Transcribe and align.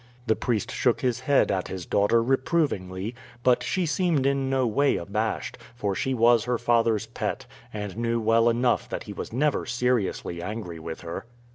]The 0.25 0.35
priest 0.35 0.71
shook 0.71 1.01
his 1.01 1.19
head 1.19 1.51
at 1.51 1.67
his 1.67 1.85
daughter 1.85 2.23
reprovingly; 2.23 3.13
but 3.43 3.61
she 3.61 3.85
seemed 3.85 4.25
in 4.25 4.49
no 4.49 4.65
way 4.65 4.95
abashed, 4.95 5.59
for 5.75 5.93
she 5.93 6.15
was 6.15 6.45
her 6.45 6.57
father's 6.57 7.05
pet, 7.05 7.45
and 7.71 7.95
knew 7.97 8.19
well 8.19 8.49
enough 8.49 8.89
that 8.89 9.03
he 9.03 9.13
was 9.13 9.31
never 9.31 9.67
seriously 9.67 10.41
angry 10.41 10.79
with 10.79 11.01
her. 11.01 11.27